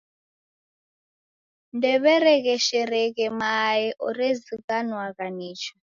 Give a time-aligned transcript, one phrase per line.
[1.75, 5.73] Ndew'eregheshereghe mae orezighanwagha nicha.